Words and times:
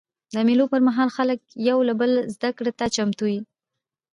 د 0.33 0.35
مېلو 0.47 0.65
پر 0.71 0.81
مهال 0.87 1.09
خلک 1.17 1.39
یو 1.69 1.77
له 1.87 1.93
بله 1.99 2.19
زدهکړې 2.35 2.71
ته 2.79 2.85
چمتو 2.95 3.25
يي. 3.33 3.39